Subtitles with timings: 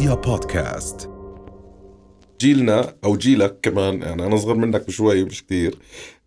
[0.00, 1.10] رؤيا بودكاست.
[2.40, 5.78] جيلنا أو جيلك كمان يعني أنا اصغر منك بشوي مش كثير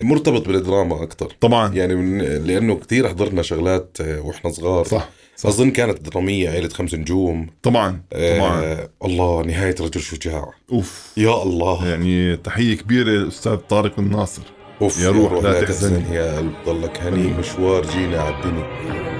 [0.02, 1.74] مرتبط بالدراما أكثر طبعا.
[1.74, 4.86] يعني من لأنه كثير حضرنا شغلات آه، وإحنا صغار.
[4.86, 5.49] صح صح.
[5.49, 7.47] أظن كانت درامية عيلة خمس نجوم.
[7.63, 8.62] طبعا طبعا.
[8.63, 10.53] آه الله نهاية رجل شجاع.
[10.71, 11.13] أوف.
[11.17, 11.87] يا الله.
[11.87, 14.44] يعني تحية كبيرة للاستاذ طارق الناصر.
[14.81, 16.16] أوف يا روح لا تحزني.
[16.16, 19.12] يا قلب ضلك هني مشوار جينا عالدنيا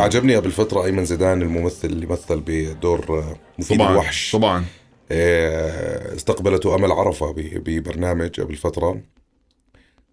[0.00, 4.32] عجبني قبل فترة أيمن زيدان الممثل اللي مثل بدور آه، مفيد طبعا الوحش.
[4.36, 4.64] طبعا.
[5.12, 9.00] آه، استقبلته أمل عرفة ب- ببرنامج قبل فترة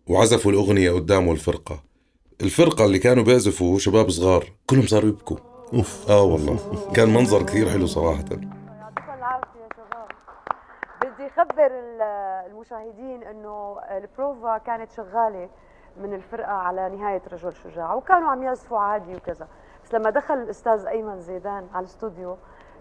[0.07, 1.83] وعزفوا الأغنية قدامه الفرقة.
[2.41, 5.37] الفرقة اللي كانوا بيعزفوا شباب صغار كلهم صاروا يبكوا.
[5.73, 6.05] أوف.
[6.11, 6.59] آه والله.
[6.95, 8.17] كان منظر كثير حلو صراحة.
[8.19, 10.07] يعطيكم العافية يا شباب
[11.01, 12.01] بدي خبر ال-
[12.51, 15.49] المشاهدين إنه البروفا كانت شغالة
[16.01, 19.47] من الفرقة على نهاية رجل شجاع وكانوا عم يعزفوا عادي وكذا.
[19.87, 22.37] بس لما دخل الأستاذ أيمن زيدان على الاستوديو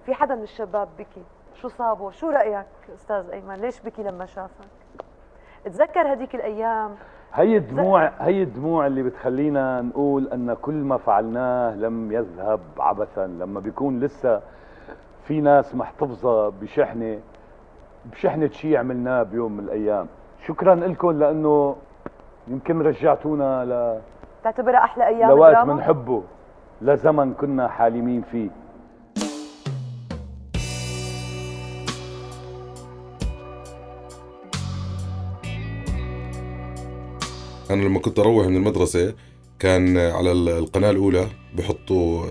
[0.06, 1.22] في حدا من الشباب بكي
[1.54, 4.66] شو صابه؟ شو رأيك أستاذ أيمن؟ ليش بكي لما شافك؟
[5.64, 6.94] تذكر هذيك الأيام؟
[7.34, 13.26] هي الدموع هي الدموع اللي بتخلينا نقول أن كل ما فعلناه لم يذهب عبثا.
[13.26, 14.40] لما بيكون لسه
[15.24, 17.20] في ناس محتفظة بشحنه
[18.04, 20.06] بشحنة شيء عملناه بيوم من الأيام.
[20.46, 21.76] شكرا لكم لأنه
[22.48, 24.00] يمكن رجعتونا ل...
[24.44, 26.22] تعتبرها أحلى أيام لوقت؟ بنحبه
[26.82, 28.50] لزمن كنا حالمين فيه.
[37.70, 39.14] أنا لما كنت أروح من المدرسة
[39.58, 41.26] كان على ال- القناة الأولى
[41.58, 42.24] بحطوا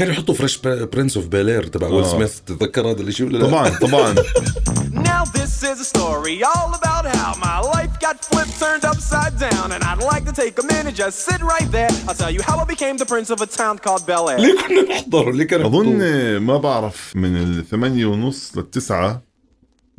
[0.00, 2.12] كانوا يحطوا Fresh Prince of Bel-Air تبع ويل آه.
[2.12, 4.14] سميث تتذكر هذا الشيء ولا لا؟ طبعا طبعا
[5.10, 9.66] Now this is a story all about how my life got flipped, turned upside down,
[9.74, 11.92] and I'd like to take a minute, just sit right there.
[12.08, 14.38] I'll tell you how I became the prince of a town called Bel Air.
[14.40, 19.22] ليه كنا نحضر؟ ليه كانوا أظن؟ ما بعرف من الثمانية ونص للتسعة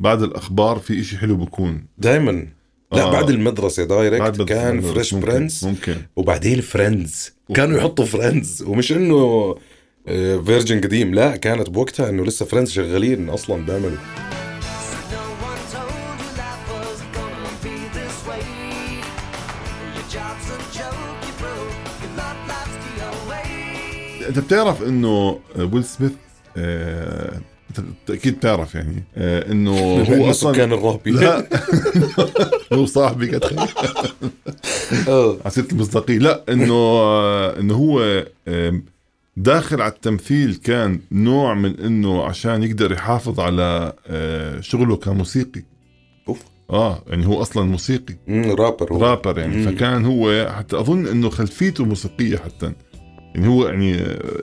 [0.00, 2.46] بعد الأخبار في إشي حلو بكون دائما
[2.92, 3.12] لا آه.
[3.12, 4.80] بعد المدرسة direct بعد كان.
[4.80, 9.54] Fresh Prince ممكن وبعدين Friends كانوا يحطوا Friends ومش إنه
[10.06, 11.14] version قديم.
[11.14, 13.98] لا كانت بوقتها إنه لسه Friends شغالين أصلا بيعملوا.
[24.28, 25.38] أنت بتعرف إنه
[25.72, 26.12] ويل سميث
[26.56, 27.40] آه،
[28.10, 29.72] أكيد بتعرف يعني آه، إنه
[30.10, 31.48] هو أصلا سكان الرهبي لا.
[32.72, 33.68] هو صاحبي كتخيل
[35.08, 35.36] آه.
[35.44, 36.18] عسيرة المصداقية.
[36.18, 38.24] لا إنه آه، إنه هو
[39.36, 45.62] داخل على التمثيل كان نوع من إنه عشان يقدر يحافظ على آه، شغله كموسيقي
[46.28, 46.42] أوف.
[46.70, 49.02] آه يعني هو أصلا موسيقي مم، رابر هو.
[49.04, 49.66] رابر يعني مم.
[49.70, 52.72] فكان هو حتى أظن إنه خلفيته موسيقية حتى
[53.34, 54.40] يعني هو يعني آه،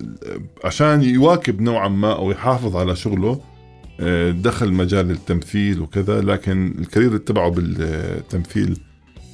[0.64, 3.42] عشان يواكب نوعا ما أو يحافظ على شغله
[4.00, 8.80] آه، دخل مجال التمثيل وكذا لكن الكارير تبعه بالتمثيل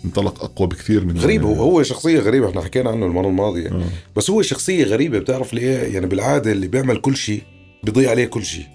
[0.06, 3.70] انطلق أقوى بكثير من غريب هو هو شخصية غريبة إحنا حكينا عنه المرة الماضية.
[3.70, 3.84] آه.
[4.16, 7.42] بس هو شخصية غريبة بتعرف ليه؟ يعني بالعادة اللي بيعمل كل شيء
[7.84, 8.66] بيضيع عليه كل شيء.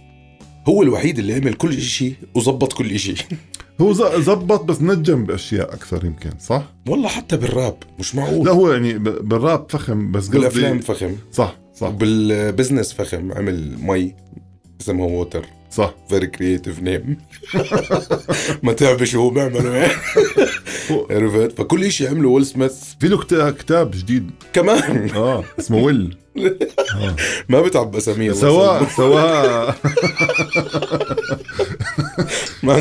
[0.69, 3.17] هو الوحيد اللي عمل كل شيء وظبط كل شيء.
[3.81, 8.47] هو زبط بس نجم بأشياء أكثر يمكن صح؟ والله حتى بالراب مش معقول.
[8.47, 11.17] لا هو يعني بالراب فخم بس بالأفلام فخم.
[11.33, 11.89] صح صح.
[11.89, 14.15] بال business فخم عمل مي
[14.81, 17.19] اسمها water صح very creative name
[18.63, 19.93] ما تعرف شو هو بيعمله يعني
[21.11, 22.73] عرفت؟ فكل شيء عمله ويل سميث.
[23.01, 24.31] في له كتا- كتاب جديد.
[24.53, 25.11] كمان.
[25.11, 26.17] آه اسمه ويل.
[27.49, 28.89] ما بتعب باساميه الله سواء.
[28.97, 29.77] سواء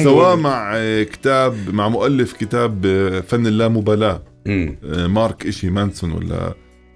[0.04, 0.36] سواء.
[0.36, 0.74] مع
[1.04, 4.78] كتاب مع مؤلف كتاب آه، فن اللامبالاة مم.
[4.84, 6.54] آه، مارك إشي مانسون ولا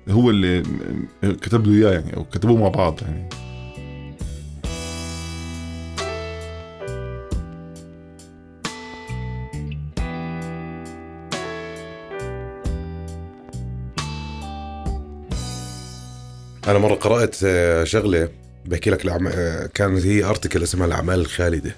[0.10, 0.64] هو اللي
[1.24, 3.30] آه، كتب له إياه يعني أو كتبوه مع بعض يعني.
[16.68, 18.30] أنا مرة قرأت آه، شغلة
[18.66, 19.28] بحكي لك الأعم...
[19.28, 21.76] آه، كانت هي ارتكل اسمها الأعمال الخالدة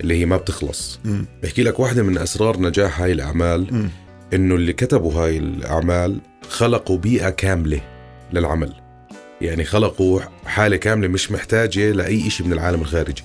[0.00, 1.00] اللي هي ما بتخلص.
[1.04, 1.26] مم.
[1.42, 3.90] بحكي لك واحدة من أسرار نجاح هاي الأعمال مم.
[4.34, 7.80] إنه اللي كتبوا هاي الأعمال خلقوا بيئة كاملة
[8.32, 8.74] للعمل.
[9.40, 13.22] يعني خلقوا حالة كاملة مش محتاجة لأي شيء من العالم الخارجي.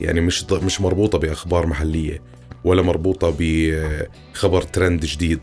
[0.00, 2.22] يعني مش ض- مش مربوطة بأخبار محلية
[2.64, 5.40] ولا مربوطة بخبر ترند جديد.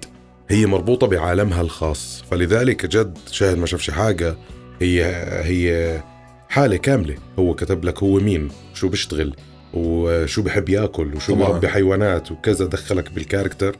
[0.49, 2.23] هي مربوطة بعالمها الخاص.
[2.31, 4.35] فلذلك جد شاهد ما شافش حاجة
[4.81, 5.05] هي
[5.43, 6.01] هي
[6.49, 7.15] حالة كاملة.
[7.39, 9.35] هو كتب لك هو مين شو بيشتغل
[9.73, 11.47] وشو بحب ياكل وشو طبعاً.
[11.49, 13.75] بربي حيوانات وكذا دخلك بال character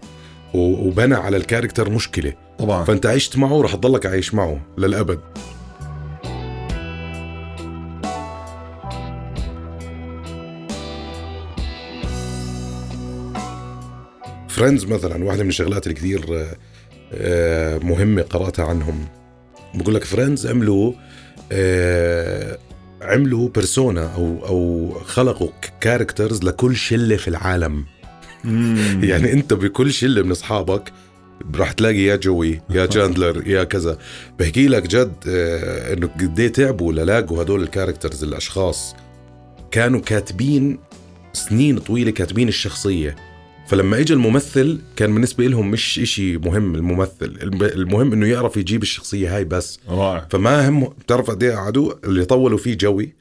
[0.53, 2.33] وبنى على ال character مشكلة.
[2.59, 2.83] طبعا.
[2.83, 5.19] فأنت عشت معه ورح تضلك عايش معه للأبد.
[14.49, 16.55] Friends مثلا واحدة من الشغلات اللي كثير آه،
[17.13, 19.05] آه، مهمة قرأتها عنهم.
[19.75, 20.93] بقول لك Friends عملوا
[21.51, 22.57] آه،
[23.01, 25.49] عملوا persona أو أو خلقوا
[25.81, 27.85] characters لكل شلة في العالم.
[29.09, 30.91] يعني أنت بكل شلة من أصحابك
[31.55, 33.97] راح تلاقي يا جوي يا جاندلر يا كذا.
[34.39, 38.95] بحكي لك جد آه، إنه قد إيه تعبوا للاقوا هدول ال characters الأشخاص.
[39.71, 40.79] كانوا كاتبين
[41.33, 43.15] سنين طويلة كاتبين الشخصية.
[43.67, 46.75] فلما اجى الممثل كان بالنسبة لهم مش إشي مهم.
[46.75, 49.79] الممثل الم- المهم إنه يعرف يجيب الشخصية هاي بس.
[49.89, 50.27] رائع.
[50.29, 53.13] فما هم بتعرف قد إيه قعدوا؟ اللي طولوا فيه جوي.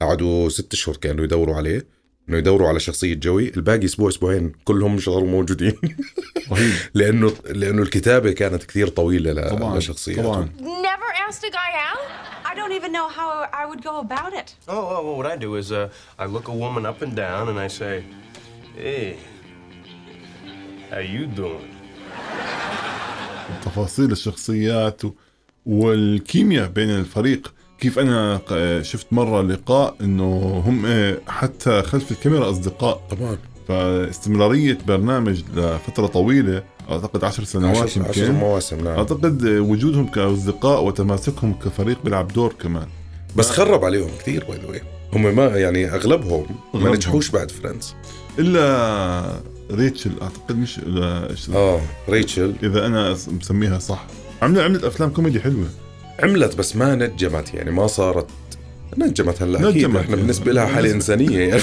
[0.00, 1.86] قعدوا ست اشهر كانوا يدوروا عليه.
[2.28, 3.52] إنه يدوروا على شخصية جوي.
[3.56, 5.74] الباقي أسبوع أسبوعين كلهم صاروا موجودين.
[6.94, 10.22] لأنه لأنه الكتابة كانت كثير طويلة ل- طبعا لشخصياته.
[10.22, 10.48] طبعا.
[10.60, 12.08] Never asked a guy out?
[12.50, 13.28] I don't even know how
[13.62, 14.48] I would go about it.
[14.68, 15.88] Oh, oh, well, what I do is uh,
[16.18, 17.94] I look a woman up and down and I say,
[18.76, 19.16] hey,
[20.90, 21.70] how you doing?
[23.64, 25.02] تفاصيل الشخصيات.
[25.66, 27.54] والكيمياء بين الفريق.
[27.78, 28.40] كيف أنا
[28.82, 33.02] شفت مرة لقاء إنه هم آه، حتى خلف الكاميرا أصدقاء.
[33.10, 33.38] طبعا
[33.68, 38.34] فاستمرارية برنامج لفترة طويلة أعتقد عشر سنوات عشر, عشر يمكن.
[38.34, 38.98] مواسم نعم.
[38.98, 42.86] أعتقد وجودهم كأصدقاء وتماسكهم كفريق بيلعب دور كمان.
[43.36, 46.90] بس خرب عليهم كثير باي ذا هم ما يعني أغلبهم ما.
[46.90, 47.94] نجحوش بعد فريندز
[48.38, 49.40] إلا
[49.70, 50.80] ريتشل أعتقد مش
[51.54, 52.54] آه ريتشل.
[52.62, 54.06] إذا أنا مسميها صح.
[54.42, 55.66] عملت عملت أفلام كوميدي حلوة.
[56.22, 58.26] عملت بس ما نجمت يعني ما صارت
[58.98, 59.76] نجمت هلأ أكيد.
[59.86, 59.96] نجمت.
[60.00, 61.62] إحنا بالنسبة لها حالة إنسانية يعني.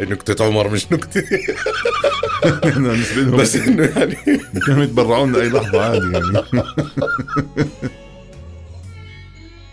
[0.12, 1.22] نكته عمر مش نكته
[2.64, 4.16] بالنسبة لهم بس إنه يعني
[4.66, 6.42] كانوا يتبرعوا لنا اي لحظة عادي يعني.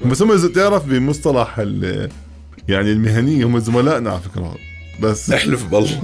[0.12, 2.10] بس هم إذا تعرف بمصطلح ال-
[2.68, 4.56] يعني المهنيه هم زملائنا على فكرة.
[5.00, 6.02] بس احلف بالله.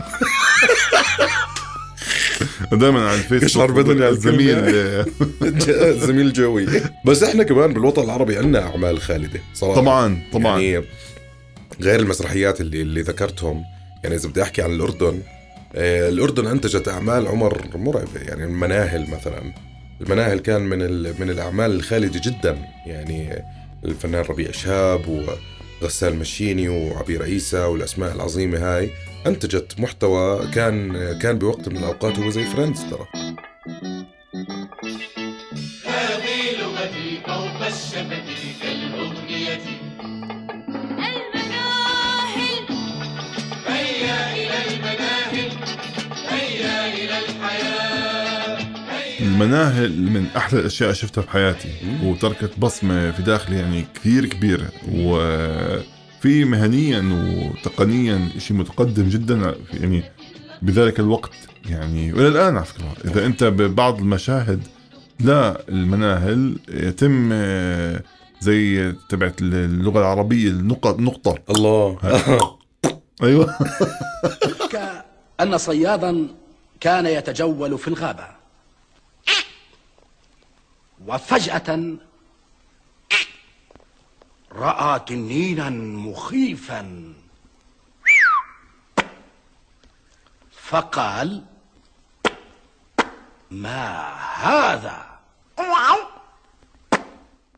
[2.72, 5.92] دائما على الفيسبوك يشعر بدني على الزميل الكلمة.
[6.08, 6.68] زميل جوي.
[7.06, 9.82] بس إحنا كمان بالوطن العربي عندنا أعمال خالدة صراحة.
[9.82, 10.60] طبعا طبعا.
[10.60, 10.86] يعني
[11.82, 13.64] غير المسرحيات اللي اللي ذكرتهم.
[14.04, 15.22] يعني إذا بدي أحكي عن الأردن
[15.76, 19.54] آه، الأردن أنتجت أعمال عمر مرعبه يعني المناهل مثلا.
[20.02, 20.80] المناهل كان من
[21.22, 22.58] من الأعمال الخالدة جدا.
[22.86, 23.44] يعني
[23.86, 25.28] الفنان ربيع شهاب
[25.82, 28.90] وغسان مشيني وعبير عيسى والأسماء العظيمة هاي
[29.28, 33.08] أنتجت محتوى كان كان بوقت من الأوقات هو زي فريندز ترى.
[49.20, 51.70] المناهل من أحلى الأشياء اللي شفتها بحياتي
[52.04, 60.04] وتركت بصمة في داخلي يعني كثير كبيره وفي مهنيا وتقنيا شيء متقدم جدا يعني
[60.62, 61.32] بذلك الوقت
[61.70, 62.94] يعني وإلى الآن على فكرة.
[63.06, 64.64] إذا أنت ببعض المشاهد
[65.20, 67.34] لا المناهل يتم
[68.40, 71.36] زي تبعت اللغة العربية النقط نقطة.
[71.50, 71.98] الله.
[73.24, 73.58] أيوه.
[75.42, 76.28] أن صيادا
[76.80, 78.37] كان يتجول في الغابة.
[81.08, 81.98] وفجأة
[84.52, 87.14] رأى تنينا مخيفا.
[90.62, 91.44] فقال
[93.52, 95.06] ما هذا؟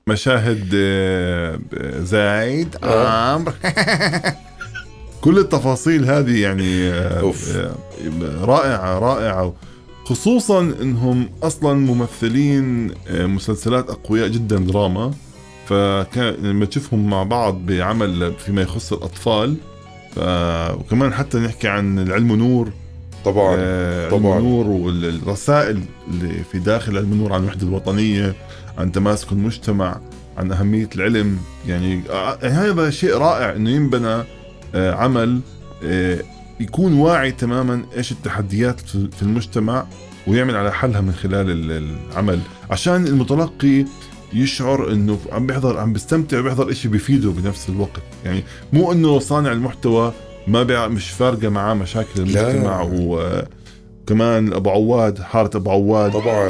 [0.08, 1.60] مشاهد آه،
[2.00, 3.53] زايد عمرو.
[5.24, 7.56] كل التفاصيل هذه يعني آه، أوف.
[7.56, 7.75] آه،
[8.46, 9.53] رائعة رائعة.
[10.10, 15.12] خصوصا إنهم أصلا ممثلين آه، مسلسلات أقوياء جدا دراما.
[15.66, 19.56] فكان لما تشوفهم مع بعض بعمل فيما يخص الأطفال
[20.16, 20.20] ف...
[20.80, 22.72] وكمان حتى نحكي عن العلم نور.
[23.25, 24.36] طبعا آه، طبعاً.
[24.36, 28.36] علم النور والرسائل اللي في داخل علم النور عن الوحدة الوطنية
[28.78, 30.00] عن تماسك المجتمع
[30.38, 31.38] عن أهمية العلم.
[31.68, 34.24] يعني آه، يعني هذا شيء رائع أنه ينبنى
[34.75, 35.39] آه، عمل
[35.84, 36.20] آه،
[36.60, 39.86] يكون واعي تماما إيش التحديات في المجتمع
[40.28, 42.39] ويعمل على حلها من خلال ال- العمل.
[42.70, 43.86] عشان المتلقي
[44.34, 48.01] يشعر إنه عم بيحضر عم بيستمتع وبيحضر إشي بيفيده بنفس الوقت.
[48.25, 50.13] يعني مو إنه صانع المحتوى
[50.48, 56.12] ما بيع مش فارقة معاه مشاكل المجتمع وكمان أبو عواد حارة أبو عواد.
[56.12, 56.50] طبعا.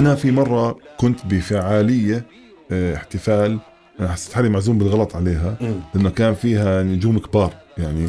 [0.00, 2.26] أنا في مرة كنت بفعالية
[2.70, 3.58] آه، احتفال.
[4.00, 5.56] أنا حسيت حالي معزوم بالغلط عليها
[5.94, 8.08] لأنه كان فيها نجوم كبار يعني.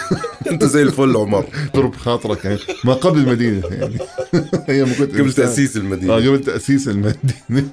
[0.50, 1.44] أنت زي الفل عمر.
[1.76, 2.58] ضرب خاطرك يعني.
[2.84, 3.98] ما قبل المدينة يعني.
[4.68, 5.32] هي ما كنت قبل.
[5.32, 6.12] تأسيس المدينة.
[6.12, 7.68] آه قبل تأسيس المدينة.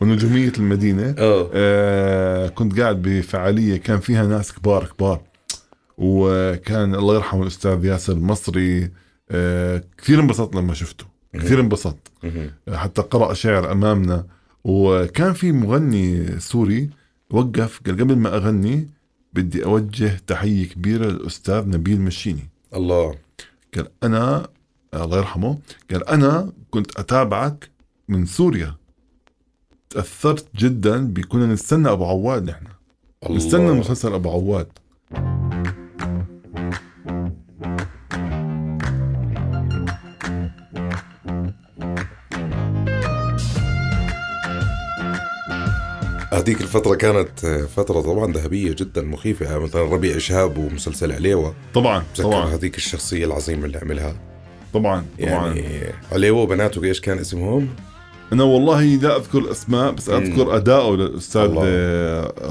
[0.00, 1.14] ونجوميه المدينة.
[1.18, 1.50] آه.
[1.54, 5.20] آه كنت قاعد بفعالية كان فيها ناس كبار كبار.
[5.98, 8.90] وكان الله يرحمه الأستاذ ياسر المصري
[9.30, 11.13] آه كثير انبسطت لما شفته.
[11.34, 12.12] كثير انبسطت.
[12.72, 14.26] حتى قرأ شعر أمامنا.
[14.64, 16.90] وكان في مغني سوري
[17.30, 18.88] وقف قال قبل ما أغني
[19.32, 22.48] بدي أوجه تحية كبيرة للأستاذ نبيل مشيني.
[22.74, 23.14] الله.
[23.74, 24.48] قال أنا
[24.94, 25.58] الله يرحمه
[25.90, 27.70] قال أنا كنت أتابعك
[28.08, 28.74] من سوريا.
[29.90, 32.66] تأثرت جدا بكنا نستنى أبو عواد نحن.
[33.26, 33.36] الله.
[33.36, 34.66] نستنى مسلسل أبو عواد.
[46.34, 51.54] هذيك الفترة كانت فترة طبعا ذهبية جدا مخيفة مثلا ربيع شهاب ومسلسل عليوة.
[51.74, 52.54] طبعا طبعا.
[52.54, 54.16] هذيك الشخصية العظيمة اللي عملها؟
[54.74, 55.54] طبعا طبعا.
[55.54, 55.64] يعني
[56.12, 57.68] عليوة وبناته إيش كان اسمهم؟
[58.32, 61.50] أنا والله لا أذكر الاسماء بس أذكر اداؤه للأستاذ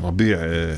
[0.04, 0.38] ربيع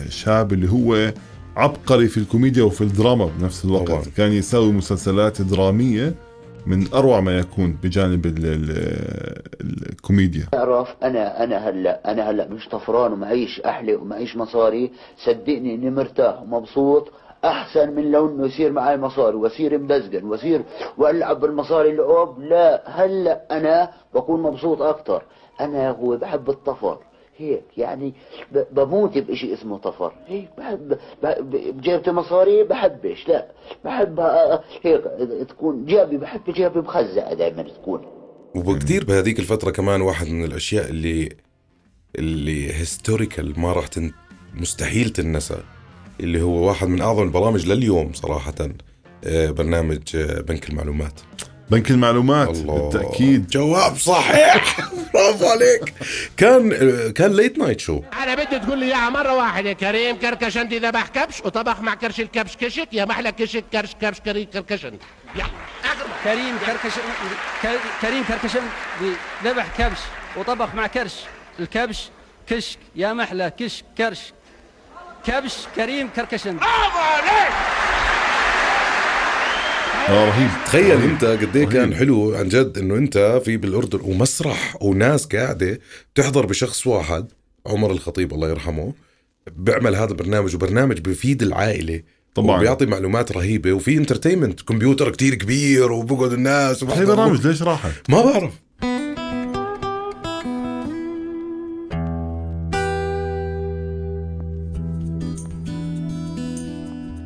[0.10, 1.14] شاب اللي هو
[1.56, 3.88] عبقري في الكوميديا وفي الدراما بنفس الوقت.
[3.88, 4.04] طبعاً.
[4.18, 6.16] كان يساوي مسلسلات درامية
[6.66, 10.46] من أروع ما يكون بجانب ال ال الكوميديا.
[10.52, 14.92] تعرف أنا أنا هلأ أنا هلأ مش طفران ومعيش أحلى ومعيش مصاري.
[15.26, 17.12] صدقني إني مرتاح ومبسوط
[17.46, 19.36] أحسن من لو إنه يصير معي مصاري.
[19.36, 20.62] وأصير مدزقن وأصير
[20.98, 25.24] وألعب بالمصاري اللي لا هلأ أنا بكون مبسوط أكثر
[25.62, 26.98] أنا هو بحب الطفر.
[27.38, 28.14] هيك يعني
[28.72, 30.14] بموت بشيء اسمه طفر.
[30.28, 33.48] هيك بحب ب- جيبت مصاري بحبش لا
[33.86, 35.04] بحب آه، هيك
[35.50, 38.02] تكون جيبي بحب جيبي مخزقه دائما تكون.
[38.56, 41.30] وكثير بهذيك الفترة كمان واحد من الأشياء اللي
[42.16, 44.12] اللي historical ما راح تن...
[44.54, 45.58] مستحيل تنسى
[46.20, 48.54] اللي هو واحد من أعظم البرامج لليوم صراحة
[49.26, 51.20] آه، برنامج آه، بنك المعلومات.
[51.70, 52.74] بنك المعلومات الله.
[52.90, 54.78] بالتاكيد جواب صحيح.
[55.14, 55.94] برافو عليك.
[56.38, 56.70] كان
[57.12, 61.42] كان late night show أنا بدي تقول لي إياها مرة واحدة كريم كركشنتي ذبح كبش
[61.42, 64.48] وطبخ مع كرش الكبش كشك يا محلى كشك كرش كبش كريم
[65.36, 65.46] يلا
[65.86, 66.24] اخر مرة.
[66.24, 66.94] كريم كركش
[68.02, 68.62] كريم كركشن
[69.44, 70.00] ذبح كبش
[70.38, 71.14] وطبخ مع كرش
[71.60, 72.10] الكبش
[72.50, 74.20] كشك يا محلى كش كرش.
[75.28, 76.58] كبش كريم كركشن
[80.10, 81.70] آه رهيب تخيل أنت قد إيه رهيب.
[81.74, 85.80] كان حلو عن جد إنه أنت في بالأردن ومسرح وناس قاعدة
[86.16, 87.28] تحضر بشخص واحد
[87.68, 88.94] عمر الخطيب الله يرحمه
[89.58, 92.02] بيعمل هذا البرنامج وبرنامج بيفيد العائلة
[92.36, 92.58] طبعاً.
[92.58, 97.16] وبيعطي معلومات رهيبة وفي entertainment كمبيوتر كتير كبير وبقعد الناس هي وبحضروا.
[97.16, 98.54] برامج ليش راحت؟ ما بعرف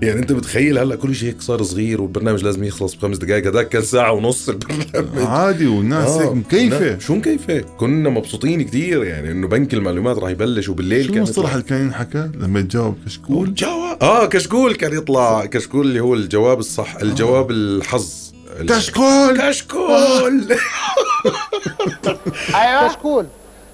[0.01, 3.69] يعني انت بتخيل هلا كل شيء هيك صار صغير والبرنامج لازم يخلص بخمس دقائق هذاك
[3.69, 5.27] كان ساعة ونص البرنامج.
[5.27, 6.99] عادي والناس هيك مكيفة.
[6.99, 11.51] شو مكيفة؟ كنا مبسوطين كثير يعني إنه بنك المعلومات راح يبلش وبالليل شو كان المصطلح
[11.53, 16.59] اللي كان ينحكى لما يتجاوب كشكول؟ جواب آه كشكول كان يطلع كشكول اللي هو الجواب
[16.59, 18.13] الصح الجواب الحظ.
[18.59, 19.41] ال- كشكول!
[19.49, 20.43] كشكول
[22.55, 22.87] أيوه.
[22.87, 23.25] كشكول.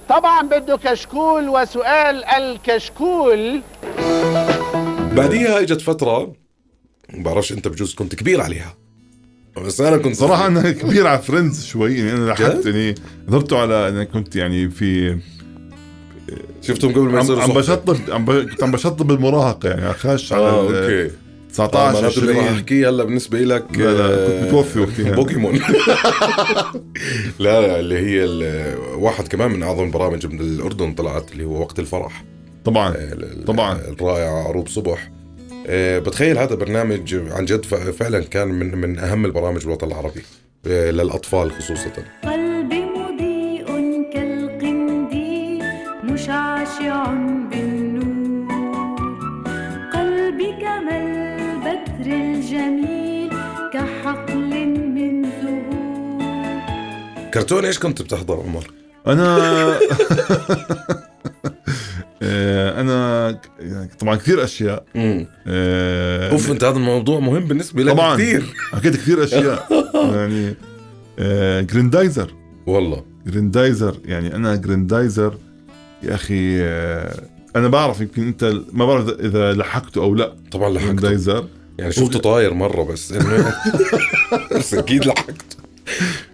[0.10, 3.62] طبعا بده كشكول وسؤال الكشكول.
[5.16, 6.34] بعديها إجت فترة
[7.14, 8.76] ما بعرفش أنت بجوز كنت كبير عليها.
[9.66, 12.96] بس أنا كنت صراحة أنا كبير على فريندز شوي يعني أنا لحقت جد؟ يعني
[13.28, 15.18] حضرته على أنا كنت يعني في
[16.62, 17.54] شفتهم قبل ما يصيروا عم.
[17.54, 18.26] بشطب عم.
[18.50, 21.16] كنت عم بشطب المراهقة يعني خاش على ال- أوكي.
[21.54, 25.12] 19 معناته اللي راح 20 احكيه هلا بالنسبة لك لا لا آه، كنت متوفي وقتها.
[25.12, 25.56] بوكيمون.
[27.40, 28.26] لا لا اللي هي
[28.96, 32.24] واحد كمان من أعظم البرامج من الأردن طلعت اللي هو وقت الفرح.
[32.66, 32.94] طبعا
[33.48, 33.80] طبعا.
[33.80, 35.10] الرائع عروب صبح.
[35.68, 40.22] آه، بتخيل هذا برنامج عن جد فعلا كان من من أهم البرامج بالوطن العربي
[40.68, 41.90] آه، للأطفال خصوصا.
[42.24, 43.66] قلبي مضيء
[44.14, 45.64] كالقنديل
[46.04, 47.06] مشعشع
[47.52, 48.96] بالنور.
[49.94, 53.30] قلبي كما البدر الجميل
[53.74, 58.72] كحقل من زهور كرتون إيش كنت بتحضر عمر؟
[59.08, 59.38] أنا
[62.26, 63.28] آه، أنا
[63.60, 64.84] يعني طبعا كثير أشياء.
[65.48, 68.16] آه، أوف أنت هذا الموضوع مهم بالنسبة لك طبعا.
[68.16, 68.44] كثير.
[68.74, 69.68] أكيد كثير أشياء.
[70.16, 70.56] يعني
[71.20, 72.32] آه جريندايزر
[72.68, 73.04] والله.
[73.28, 75.38] جريندايزر يعني أنا جريندايزر
[76.04, 77.22] يا أخي آه
[77.56, 80.34] أنا بعرف يمكن أنت ما بعرف إذا- إذا لحقته أو لا.
[80.52, 80.86] طبعا لحقته.
[80.92, 81.46] جريندايزر
[81.80, 83.12] يعني شفته طاير مرة بس.
[83.12, 83.54] انه
[84.58, 85.58] بس أكيد لحقت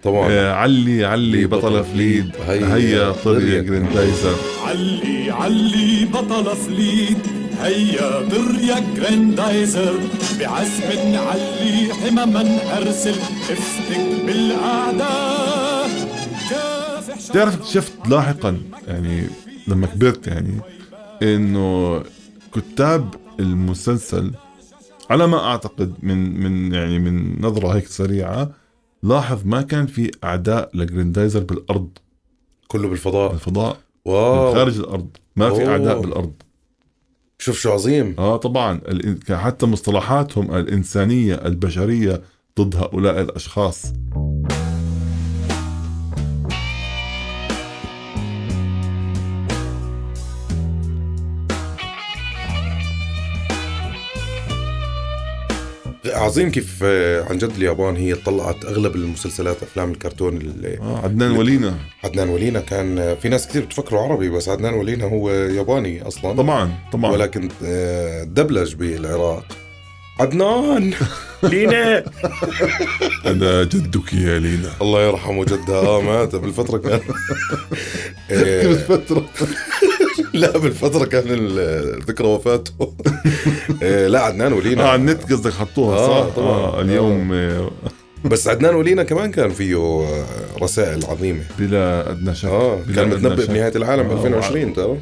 [0.02, 0.28] طبعا.
[0.30, 5.21] آه، علي علي بطل فليد هيا هيا طر طر يا يا جريندايزر علي.
[5.42, 7.18] علي بطل فليد
[7.60, 10.00] هيا طر يا جراندايزر.
[10.38, 13.14] بعزم علي حمما أرسل.
[13.50, 15.90] افتك بالأعداء.
[17.32, 19.26] تعرف اكتشفت لاحقا يعني
[19.68, 20.60] لما كبرت يعني
[21.22, 22.02] إنه
[22.54, 24.30] كتاب المسلسل
[25.10, 28.50] على ما أعتقد من من يعني من نظرة هيك سريعة
[29.02, 31.88] لاحظ ما كان في أعداء لجريندايزر بالأرض.
[32.68, 33.30] كله بالفضاء.
[33.32, 33.76] بالفضاء.
[34.04, 34.54] wow.
[34.54, 35.08] خارج الأرض.
[35.36, 35.70] ما في أوه.
[35.70, 36.32] اعداء بالأرض.
[37.38, 38.14] شوف شو عظيم.
[38.18, 38.80] آه طبعا.
[39.30, 42.22] حتى مصطلحاتهم الإنسانية البشرية
[42.60, 43.92] ضد هؤلاء الأشخاص.
[56.12, 61.30] عظيم كيف آه، عن جد اليابان هي طلعت أغلب المسلسلات أفلام الكرتون اللي آه عدنان
[61.30, 61.74] ولينا.
[62.04, 66.32] عدنان ولينا كان آه، في ناس كثير بتفكروا عربي بس عدنان ولينا هو ياباني أصلا.
[66.36, 67.10] طبعا طبعا.
[67.12, 69.44] ولكن آه، دبلج بالعراق.
[70.20, 70.94] عدنان!
[71.42, 72.04] لينا!
[73.26, 74.70] أنا جدك يا لينا.
[74.82, 77.00] الله يرحمه جدها آه مات بالفترة كان
[78.30, 79.26] بالفترة
[80.42, 81.24] لا بالفترة كان
[82.08, 82.72] ذكرى وفاته.
[83.82, 84.82] آه، لا عدنان ولينا.
[84.84, 86.48] آه على النت قصدك حطوها آه، صح؟ طبعاً.
[86.50, 87.70] آه اليوم آه.
[88.24, 90.24] بس عدنان ولينا كمان كان فيه آه،
[90.62, 91.40] رسائل عظيمة.
[91.58, 92.48] بلا أدنى شك.
[92.48, 93.46] آه بلا كان متنبئ.
[93.46, 94.98] بنهاية العالم آه، 2020 ترى.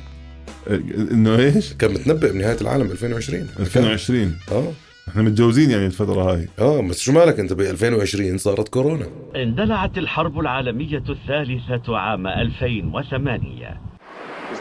[1.12, 4.72] إنه إيش؟ كان متنبئ بنهاية العالم 2020 2020 آه.
[5.08, 6.48] إحنا متجوزين يعني الفترة هاي.
[6.58, 9.06] آه بس شو مالك أنت ب 2020 صارت كورونا؟
[9.36, 13.80] اندلعت الحرب العالمية الثالثة عام 2008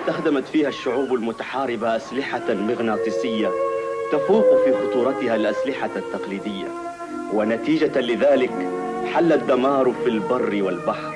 [0.09, 3.49] استخدمت فيها الشعوب المتحاربة أسلحة مغناطيسية
[4.11, 6.67] تفوق في خطورتها الأسلحة التقليدية.
[7.33, 8.51] ونتيجة لذلك
[9.13, 11.15] حل الدمار في البر والبحر.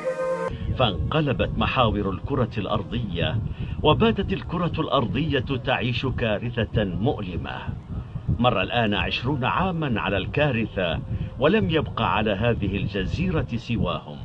[0.78, 3.38] فانقلبت محاور الكرة الأرضية
[3.84, 7.58] وباتت الكرة الأرضية تعيش كارثة مؤلمة.
[8.40, 11.00] مر الآن عشرون عاما على الكارثة
[11.40, 14.18] ولم يبقى على هذه الجزيرة سواهم.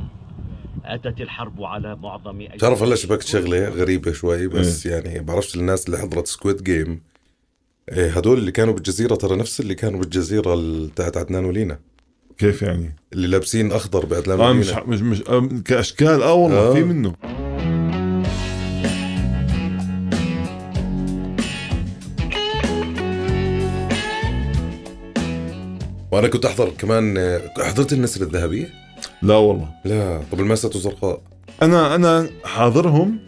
[0.88, 5.98] أتت الحرب على معظم بتعرف هلا شبكت شغلة غريبة شوي بس يعني بعرفش الناس اللي
[5.98, 7.00] حضرت Squid Game
[7.92, 11.79] هدول اللي كانوا بالجزيرة ترى نفس اللي كانوا بالجزيرة ال- تاعت عدنان ولينا.
[12.38, 16.74] كيف يعني؟ اللي لابسين أخضر بعدنان آه مش مش مش آه كأشكال آه والله آه.
[16.74, 17.14] في منه.
[26.12, 28.88] وأنا كنت أحضر كمان آه، حضرت النسر الذهبية؟
[29.22, 29.68] لا والله.
[29.85, 31.20] لا طب المسة زرقاء
[31.62, 33.18] أنا أنا حاضرهم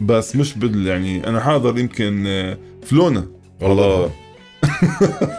[0.00, 3.26] بس مش بال يعني أنا حاضر يمكن آه، فلونا.
[3.60, 4.10] والله.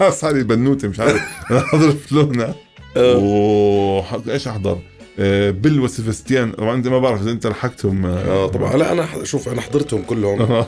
[0.09, 1.21] صار بنوته مش عارف.
[1.51, 2.53] أنا حاضر فلونا.
[2.97, 4.79] و إيش أحضر؟
[5.19, 6.51] آه، بيل وسيفستيان.
[6.51, 8.05] طبعا أنت ما بعرف إذا أنت لحقتهم.
[8.05, 8.77] آه طبعا.
[8.77, 10.65] لا أنا شوف أنا حضرتهم كلهم.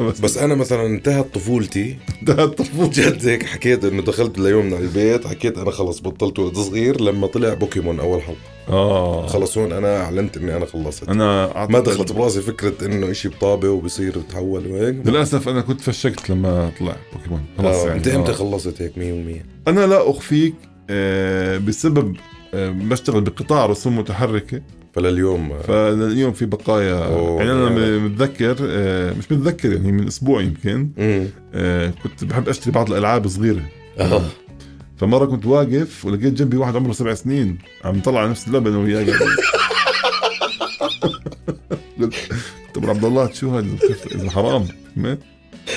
[0.22, 0.38] بس.
[0.38, 1.96] أنا مثلا انتهت طفولتي.
[2.20, 3.00] انتهت طفولتي.
[3.02, 7.26] جد هيك حكيت إنه دخلت ليومنا على البيت حكيت أنا خلص بطلت ولد صغير لما
[7.26, 8.38] طلع بوكيمون أول حلقة.
[8.70, 9.26] آه.
[9.26, 11.08] خلص هون أنا أعلنت إني أنا خلصت.
[11.08, 15.06] أنا ما دخلت براسي فكرة إنه إشي بطابة وبصير يتحول وهيك.
[15.06, 17.40] للأسف أنا كنت فشكت لما طلع بوكيمون.
[17.58, 17.86] خلص آه.
[17.86, 18.34] يعني أنت إمتى آه.
[18.34, 20.54] خلصت هيك 100% أنا لا أخفيك
[20.90, 22.16] آه، بسبب
[22.54, 24.62] آه، بشتغل بقطاع رسوم متحركة.
[24.94, 26.94] فلليوم فاليوم في بقايا.
[27.38, 27.98] يعني أنا يعني.
[27.98, 28.56] متذكر
[29.18, 30.88] مش متذكر يعني من أسبوع يمكن.
[32.02, 33.62] كنت بحب أشتري بعض الألعاب صغيرة.
[35.00, 37.58] فمرة كنت واقف ولقيت جنبي واحد عمره سبع سنين.
[37.84, 39.28] عم يطلع على نفس اللعبة أنا وياه قاعدين.
[42.00, 42.14] قلت
[42.74, 43.66] طب عبد الله شو هذا؟
[44.14, 44.66] إذا حرام.
[44.96, 45.18] ما-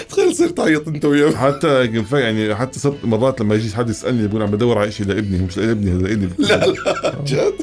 [0.09, 1.31] تخيل صرت تعيط أنت وياه.
[1.31, 5.37] حتى يعني حتى صرت مرات لما يجي حد يسألني بقول عم بدور على شيء لابني
[5.45, 7.53] مش لابني هذا لا لا جد؟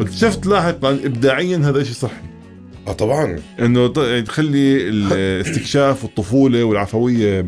[0.00, 2.29] اكتشفت لاحقا ابداعيا هذا شيء صحي.
[2.90, 3.38] آه طبعا.
[3.60, 7.46] إنه يعني تخلي الاستكشاف والطفولة والعفوية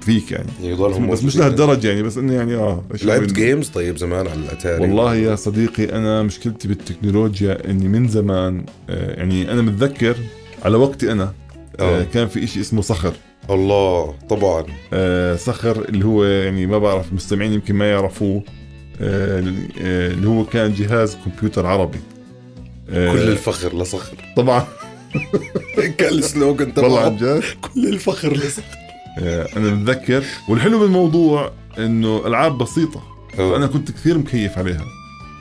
[0.00, 0.48] فيك يعني.
[0.62, 1.36] يضلهم بس مش.
[1.36, 4.82] لهالدرجة يعني بس إنه يعني آه لعبت جيمز طيب زمان على الأتاري.
[4.82, 10.16] والله يا صديقي أنا مشكلتي بالتكنولوجيا إني من زمان آه، يعني أنا متذكر
[10.64, 11.32] على وقتي أنا
[11.80, 12.04] آه، آه.
[12.14, 13.12] كان في إشي اسمه صخر.
[13.50, 14.64] الله طبعا.
[14.92, 18.42] آه، صخر اللي هو يعني ما بعرف المستمعين يمكن ما يعرفوه
[19.00, 19.38] آه،
[19.80, 21.98] آه، اللي هو كان جهاز كمبيوتر عربي.
[22.90, 24.66] آه، كل الفخر لصخر طبعا.
[25.98, 26.84] كان السلوغن تبعه.
[26.86, 27.42] والله عن جد.
[27.74, 28.62] كل الفخر لصخر
[29.18, 30.24] آه، أنا بتذكر.
[30.48, 33.02] والحلو بالموضوع إنه ألعاب بسيطة.
[33.38, 34.84] أنا كنت كثير مكيف عليها.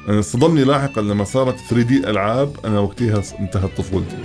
[0.10, 4.18] أنا صدمني لاحقا لما صارت 3 دي ألعاب أنا وقتها انتهت طفولتي.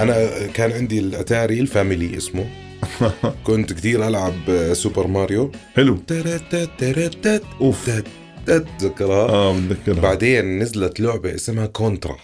[0.00, 2.46] أنا كان عندي الأتاري ال Family اسمه.
[3.46, 4.34] كنت كثير ألعب
[4.72, 5.52] سوبر ماريو.
[5.74, 5.96] حلو.
[7.60, 7.90] أوف.
[8.46, 12.16] تذكرها آه بتذكرها بعدين نزلت لعبة اسمها كونترا.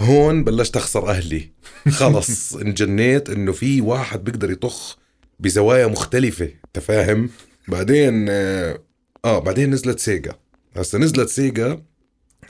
[0.00, 1.50] هون بلشت أخسر أهلي.
[1.90, 4.96] خلص انجنيت إنه في واحد بيقدر يطخ
[5.40, 7.30] بزوايا مختلفة أنت فاهم؟
[7.68, 8.78] بعدين آه
[9.24, 10.32] آه، بعدين نزلت Sega.
[10.76, 11.82] هسه نزلت Sega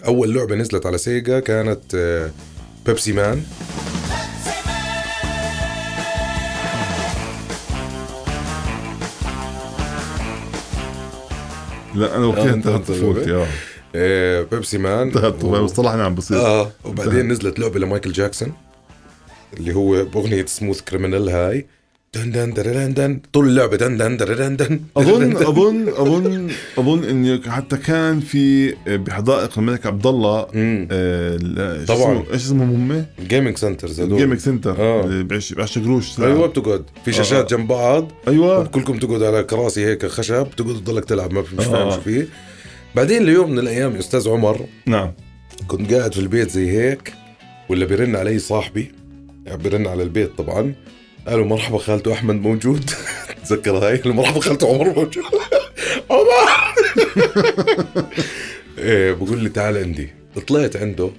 [0.06, 2.30] أول لعبة نزلت على Sega كانت آه
[2.86, 3.44] Pepsiman
[11.94, 13.46] لا أنا آه، وقتها انت- انتهت انت- طفولتي آه
[13.94, 16.36] آه Pepsiman انتهت طفولتي مصطلحنا عم بصير.
[16.40, 18.52] آه وبعدين نزلت لعبة لمايكل جاكسون
[19.56, 21.66] اللي هو باغنيه Smooth Criminal هاي.
[22.14, 27.40] دن دن درن دن طول اللعبة دن دن درن دن اظن اظن اظن أظن انه
[27.50, 32.22] حتى كان في بحدائق الملك عبد الله آه شو طبعاً.
[32.32, 35.22] إيش اسمهم هم؟ gaming centers هدول gaming center آه.
[35.22, 36.10] بعش بعش قروش.
[36.10, 36.26] ساعة.
[36.26, 36.84] أيوه بتقعد.
[37.04, 37.56] في شاشات آه.
[37.56, 38.12] جنب بعض.
[38.28, 38.66] أيوه.
[38.66, 41.90] كلكم تقعد على كراسي هيك خشب تقعد تضلك تلعب ما مش فاهم آه.
[41.94, 42.28] شو فيه.
[42.96, 45.12] بعدين ليوم من الأيام يا أستاذ عمر نعم.
[45.68, 47.12] كنت قاعد في البيت زي هيك
[47.68, 48.92] ولا بيرن علي صاحبي
[49.46, 50.74] يعني بيرن على البيت طبعا.
[51.26, 52.90] قالوا مرحبا خالته أحمد موجود؟
[53.48, 55.16] تذكر هاي؟ مرحبا خالته عمر موجود؟
[56.10, 56.50] عمر!
[58.78, 60.08] إيه بقول لي تعال عندي.
[60.48, 61.10] طلعت عنده.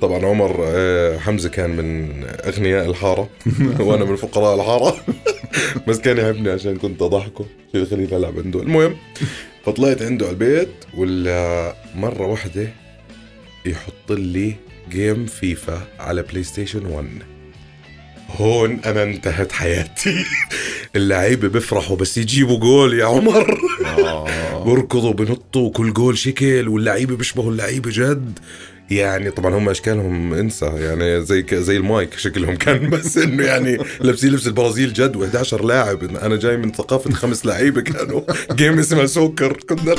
[0.00, 3.28] طبعا عمر آه، حمزة كان من أغنياء الحارة.
[3.80, 4.96] وأنا من فقراء الحارة.
[5.88, 7.44] بس كان يحبني عشان كنت أضحكه.
[7.72, 8.96] شو خليني العب عنده المهم
[9.64, 12.68] فطلعت عنده على البيت ولا مرة واحدة
[13.66, 14.54] يحط لي
[14.90, 17.06] game FIFA على PlayStation 1
[18.36, 20.24] هون أنا انتهت حياتي.
[20.96, 23.60] اللعيبه بيفرحوا بس يجيبوا جول يا عمر.
[24.66, 28.38] بيركضوا بنطوا وكل جول شكل واللعيبه بيشبهوا اللعيبه جد.
[28.90, 30.66] يعني طبعا هم أشكالهم انسى.
[30.66, 32.88] يعني زي زي المايك شكلهم كان.
[32.90, 36.16] بس إنه يعني لابسين لبس البرازيل جد و11 لاعب.
[36.16, 38.20] أنا جاي من ثقافة خمس لعيبة كانوا.
[38.52, 39.94] game اسمها soccer كنا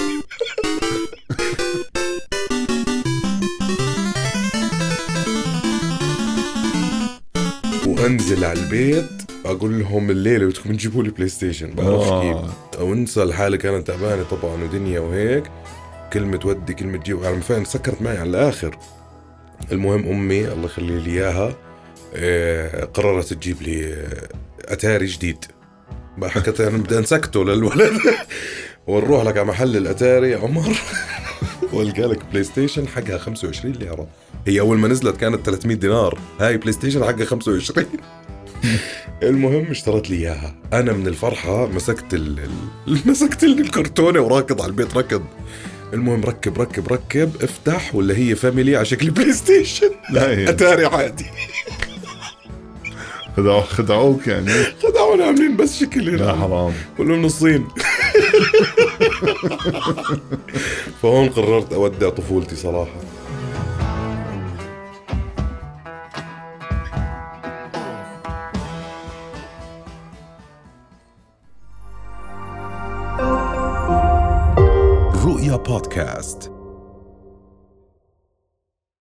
[8.05, 9.05] وانزل على البيت
[9.45, 12.09] أقول لهم الليلة بدكم تجيبوا لي PlayStation بعرفش.
[12.09, 12.51] كيف.
[12.79, 15.43] أو انسى الحالة كانت تعبانة طبعا ودنيا وهيك.
[16.13, 18.77] كلمة ودي كلمة جيب يعني فعلا سكرت معي على الآخر.
[19.71, 21.53] المهم أمي الله يخلي لي إياها
[22.15, 24.27] آه، قررت تجيب لي آه،
[24.65, 25.45] أتاري جديد.
[26.23, 28.01] حكت أنا بدي أسكته للولد.
[28.87, 30.31] ونروح لك على محل الأتاري.
[30.31, 30.77] يا عمر.
[31.73, 34.07] والقى لك PlayStation حقها 25 ليرة.
[34.47, 36.19] هي أول ما نزلت كانت 300 دينار.
[36.39, 37.85] هاي PlayStation حقها 25
[39.23, 40.55] المهم اشترت لي إياها.
[40.73, 42.39] أنا من الفرحة مسكت ال...
[43.05, 45.23] مسكت الكرتونة وراكض على البيت ركض.
[45.93, 47.43] المهم ركب ركب ركب.
[47.43, 50.49] افتح ولا هي Family على شكل PlayStation لا هي.
[50.49, 51.25] أتاري عادي.
[53.37, 54.51] خدعو خدعوك يعني.
[54.83, 56.73] خدعونا عاملين بس شكل لا حرام.
[56.97, 57.67] كلهم من الصين
[61.01, 62.99] فهون قررت أودع طفولتي صراحة.
[75.25, 76.54] رؤيا بودكاست.